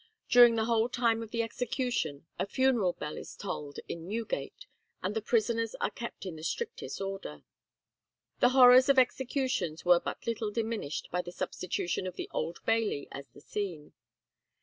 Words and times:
During 0.29 0.55
the 0.55 0.65
whole 0.65 0.89
time 0.89 1.21
of 1.21 1.29
the 1.29 1.43
execution 1.43 2.25
a 2.39 2.47
funeral 2.47 2.93
bell 2.93 3.17
is 3.17 3.35
tolled 3.35 3.79
in 3.87 4.07
Newgate, 4.07 4.65
and 5.03 5.15
the 5.15 5.21
prisoners 5.21 5.75
are 5.79 5.91
kept 5.91 6.25
in 6.25 6.37
the 6.37 6.43
strictest 6.43 6.99
order." 6.99 7.43
The 8.39 8.49
horrors 8.49 8.89
of 8.89 8.97
executions 8.97 9.85
were 9.85 9.99
but 9.99 10.25
little 10.25 10.49
diminished 10.49 11.09
by 11.11 11.21
the 11.21 11.31
substitution 11.31 12.07
of 12.07 12.15
the 12.15 12.29
Old 12.31 12.65
Bailey 12.65 13.09
as 13.11 13.27
the 13.29 13.41
scene. 13.41 13.93